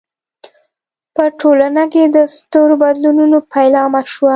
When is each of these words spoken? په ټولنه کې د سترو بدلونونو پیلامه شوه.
په 1.15 1.23
ټولنه 1.39 1.83
کې 1.93 2.03
د 2.15 2.17
سترو 2.35 2.75
بدلونونو 2.83 3.37
پیلامه 3.53 4.01
شوه. 4.13 4.29